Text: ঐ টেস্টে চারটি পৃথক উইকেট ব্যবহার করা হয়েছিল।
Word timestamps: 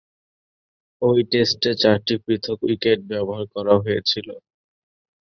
ঐ 1.01 1.09
টেস্টে 1.31 1.71
চারটি 1.81 2.15
পৃথক 2.23 2.59
উইকেট 2.65 2.99
ব্যবহার 3.11 3.45
করা 3.55 3.75
হয়েছিল। 3.77 4.27